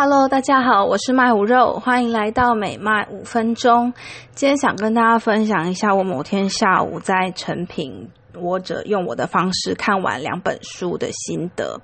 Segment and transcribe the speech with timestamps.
[0.00, 3.92] Hello，大家好，我是卖五肉，欢迎来到美卖五分钟。
[4.32, 11.80] 今天想跟大家分享一下我某天下午在成品窝着用我的方式看完两本书的心得。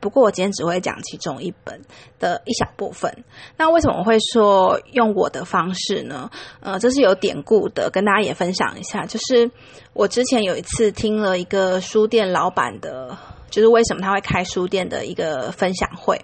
[0.00, 1.82] 不过我今天只会讲其中一本
[2.18, 3.24] 的一小部分。
[3.58, 6.30] 那为什么会说用我的方式呢？
[6.60, 9.04] 呃，这是有典故的，跟大家也分享一下。
[9.04, 9.50] 就是
[9.92, 13.18] 我之前有一次听了一个书店老板的。
[13.50, 16.18] 就是为什么他会开书店的一个分享会，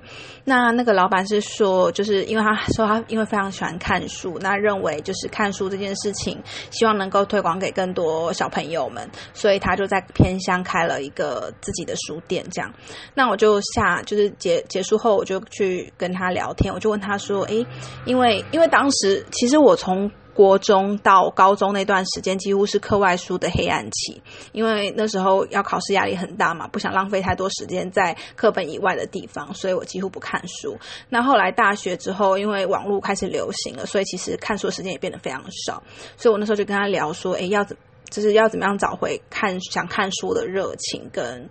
[0.44, 12.42] 那那个老板是说，就是因为他说他因为非常喜欢看书，那认为就是看书这件事情，希望能够推广给更多小朋友们，所以他就在偏乡开了一个自己的书店。
[12.50, 12.72] 这样，
[13.14, 17.66] 那我就下就是结结束后，我就去跟他聊天，我就问他说：“诶，
[18.06, 24.20] 因为因为当时其实我从。”国中到高中那段时间，几乎是课外书的黑暗期，
[24.52, 30.76] 因为那时候要考试压力很大嘛，不想浪费太多时间在课本以外的地方，所以我几乎不看书。
[31.08, 35.82] 那后来大学之后，因为网络开始流行了，所以其实看书的时间也变得非常少。
[36.18, 37.74] 所以我那时候就跟他聊说，诶，要怎？
[38.10, 41.48] 就是要怎么样找回看想看书的热情跟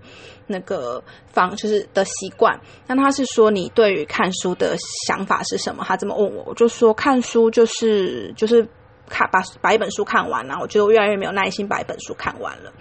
[0.47, 2.59] 那个方就是的习惯。
[2.87, 4.75] 那他是说你对于看书的
[5.07, 5.83] 想法是什么？
[5.85, 8.67] 他这么问我，我就说看书就是就是
[9.07, 10.57] 看把把一本书看完了。
[10.61, 12.71] 我觉得我越来越没有耐心把一本书看完了。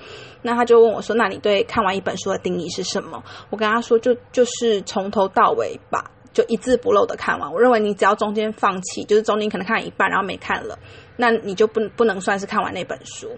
[0.42, 7.50] 那他就问我说：“那你对看完一本书的定义是什么？”我跟他说：“就就是从头到尾把就一字不漏的看完。
[7.50, 10.78] 我认为你只要中间放弃，就是中间可能看一半然后没看了。”
[11.16, 13.30] 那你就不不能算是看完那本书。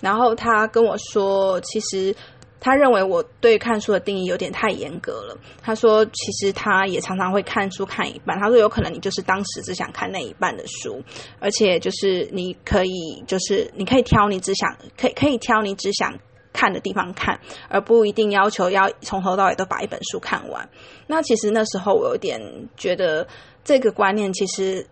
[0.00, 2.14] 然后他跟我说，其实
[2.60, 5.38] 他认为我对看书的定义有点太严格了。
[5.62, 8.38] 他说，其实他也常常会看书看一半。
[8.38, 11.02] 他说，有可能你就是当时只想看那一半的书，
[11.40, 16.12] 而且就是你可以，就是你可以挑你只想可以可以挑你只想
[16.52, 20.68] 看的地方看，而不一定要求要从头到尾都把一本书看完。
[21.06, 22.40] 那其实那时候我有点
[22.76, 23.26] 觉得
[23.64, 24.86] 这个观念其实。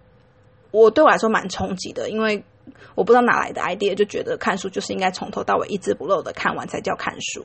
[0.73, 2.45] 我对我来说蛮冲击的，因为
[2.95, 7.45] 我不知道哪来的 idea，就觉得看书就是应该从头到尾一字不漏的看完才叫看书。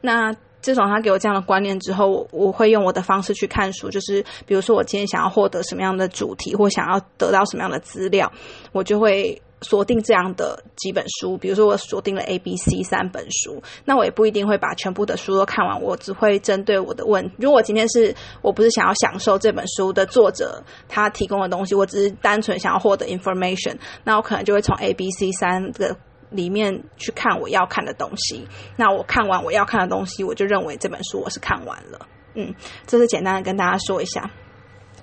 [0.00, 8.32] 那自从他给我这样的观念之后，我会用我的方式去看书，就是比如说我今天想要获得什么样的主题，或想要得到什么样的资料，
[8.72, 9.40] 我就会。
[9.64, 17.32] 锁定这样的几本书，比如说我锁定了 A、B、C 三本书，那我也不一定会把全部的书都看完，我只会针对我的问。
[17.38, 25.96] 如果今天是我不是想要享受这本书的作者他提供的东西，我只是单纯想要获得 information，那我可能就会从 A、B、C 三个
[26.30, 28.46] 里面去看我要看的东西。
[28.76, 32.06] 那我看完我要看的东西，我就认为这本书我是看完了。
[32.34, 32.54] 嗯，
[32.86, 34.30] 这是简单的跟大家说一下。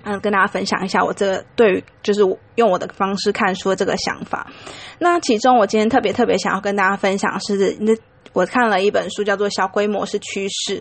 [0.03, 2.22] 嗯，跟大家分享一下我这个对于就是
[2.56, 4.47] 用我的方式看书的这个想法。
[5.00, 7.94] 那其中我今天特别特别想要跟大家分享是那。
[8.34, 10.80] 我看了一本书，叫做《小规模是趋势》。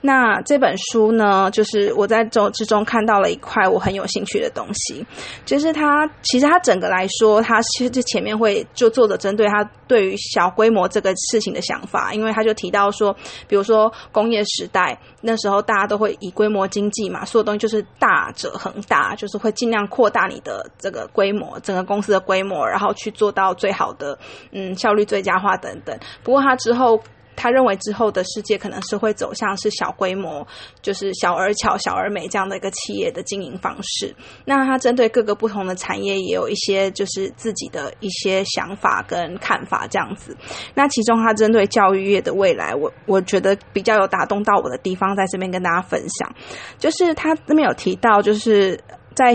[0.00, 5.04] 那这本书呢，就是我在中之中看到了一块我很有兴趣的东西，
[5.44, 13.14] 就是它其实它整个来说，它其实这前面会就作者针对他对于小规模这个事情的想法，因为他就提到说，
[13.48, 24.16] 比如说工业时代那时候大家都会以规模经济嘛，所有东西就是大者恒大，就是会尽量扩大你的这个规模，整个公司的规模，然后去做到最好的
[24.52, 25.98] 嗯效率最佳化等等。
[26.22, 26.85] 不过他之后。
[26.86, 27.02] 后
[27.38, 30.46] 他认为之后的世界可能是会走向是小规模，
[30.80, 34.14] 就是小而巧、小而美这样的一个企业的经营方式。
[34.46, 40.34] 那他针对各个不同的产业也有一些就是自己的一些想法跟看法这样子。
[40.74, 46.34] 那其中他针对教育业的未来，我我觉得比较有打动到我的地方，在这边跟大家分享，
[46.78, 48.80] 就是他那边有提到，就是
[49.14, 49.34] 在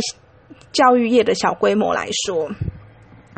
[0.71, 2.49] 教育业的小规模来说。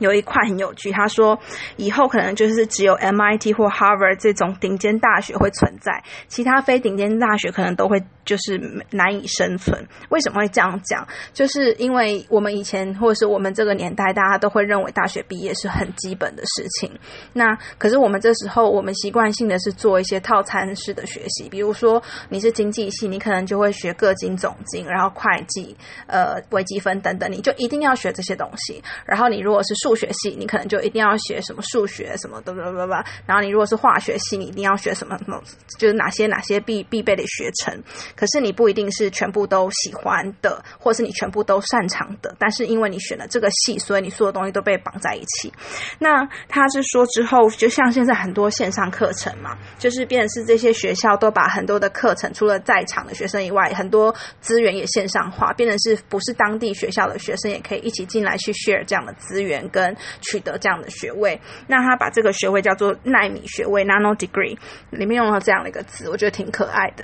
[0.03, 1.40] 有一块很有趣，他说
[1.78, 9.88] 以后可能就是只有 MIT 或 Harvard 这种顶尖大学会存在，其他非顶尖大学可能都会就是难以生存。
[10.09, 11.08] 为什么会这样讲？
[11.34, 16.92] 就是因为我们以前或者是我们这个年代，大家都会认为大学毕业是很基本的事情。
[17.31, 25.75] 那可是我们这时候，我们习惯性的是做一些套餐式的学习，比如说你是经济系，你可能就会学个经总经，然后会计、
[26.08, 28.83] 呃微积分等等，你就一定要学这些东西。
[29.06, 33.06] 然后你如果是数数学系，你可能就一定要学什么数学什么的，吧吧吧。
[33.28, 35.40] 然后你如果是化学系，你一定要学什么什么，
[35.78, 37.84] 就是哪些哪些必必备的学程。
[38.16, 42.36] 可是你不一定是全部都喜欢的，或是你全部都擅长的。
[42.40, 45.54] 但是因为你选了这个系，所以你所有东西都被绑在一起。
[46.00, 59.68] 那他是说之后，就像现在很多线上课程嘛，就是变成是这些学校都把很多的课程，除了在场的学生以外，很多资源也线上化，变成是不是当地学校的学生也可以一起进来去 share 这样的资源。
[59.74, 64.56] 跟取得这样的学位，那他把这个学位叫做纳米学位 （nano degree），
[64.92, 67.04] 里面用了这样的一个字，我觉得挺可爱的。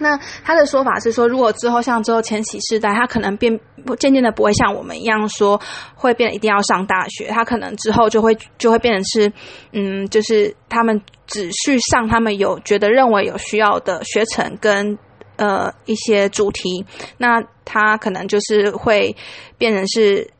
[0.00, 3.58] 那他的说法是说，如果之后像之后千禧世代，他可能变
[3.98, 5.60] 渐渐的不会像我们一样说
[5.96, 9.32] 会变得一定要上大学，他可能之后就会就会变成是，
[9.72, 14.96] 嗯，就是他们只去上他们有觉得认为有需要的学程跟
[15.34, 16.86] 呃一些主题，
[17.16, 19.16] 那他可能就是会
[19.58, 20.30] 变成是。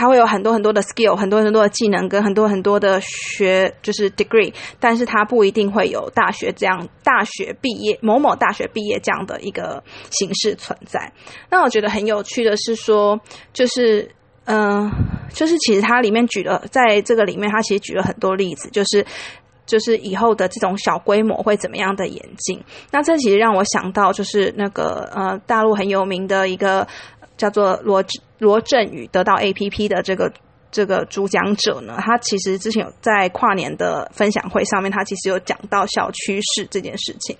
[0.00, 11.12] 他会有很多很多的 skill，很多很多的技能跟很多很多的学，就是 degree，但是他不一定会有大学这样大学毕业某某大学毕业这样的一个形式存在。
[11.50, 13.20] 那我觉得很有趣的是说，
[13.52, 14.10] 就是
[14.46, 14.90] 嗯，
[15.34, 19.04] 就是其实它里面举了，在这个里面，它其实举了很多例子，就是
[19.66, 22.58] 就是以后的这种小规模会怎么样的演进。
[22.90, 26.88] 那这其实让我想到，就是那个呃，大陆很有名的一个
[27.40, 28.04] 叫做罗。
[28.40, 30.32] 罗振宇得到 A P P 的这个
[30.72, 37.36] 这个主讲者呢，他其实之前有在跨年的分享会上面，他其实有讲到小趋势这件事情。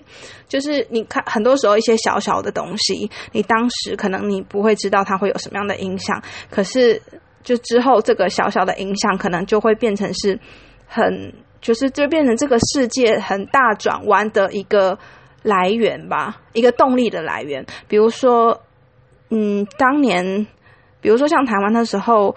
[0.47, 6.21] 就是你看，很多时候一些小小的东西，你当时可能你不会知道它会有什么样的影响，
[6.51, 7.01] 可是
[7.43, 10.39] 就之后这个小小的影响，可能就会变成是
[10.85, 14.99] 很，就是就变成这个世界很大转弯的一个
[15.41, 17.65] 来源吧，一个动力的来源。
[17.87, 18.61] 比如说，
[19.31, 20.45] 嗯，当年。
[21.03, 22.35] 比如说，像台湾的时候，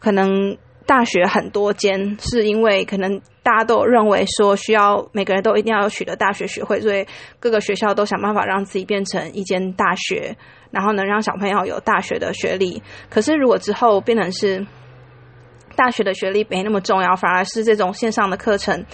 [0.00, 7.06] 可能大学很多间，是因为可能大家都认为说需要每个人都一定要取得大学学会，所以
[7.38, 10.36] 各个学校都想办法让自己变成一间大学，
[10.72, 12.82] 然后能让小朋友有大学的学历。
[13.08, 14.66] 可是如果之后变成是
[15.76, 18.84] 大学的学历没那么重要，反而是这种线上的课程，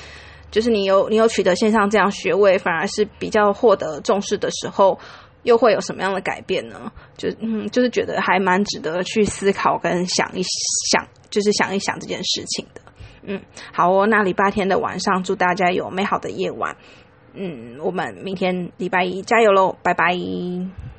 [0.51, 4.99] 就是你有你有取得线上这样学位，反而是比较获得重视的时候。
[5.47, 6.93] 又会有什么样的改变呢？
[7.17, 10.43] 就嗯，就是觉得还蛮值得去思考跟想一
[10.91, 12.81] 想，就是想一想这件事情的。
[13.23, 13.41] 嗯，
[13.73, 16.77] 好哦，那礼拜天的晚上，祝大家有美好的夜晚。
[17.33, 20.15] 嗯，我们明天礼拜一加油喽，拜拜。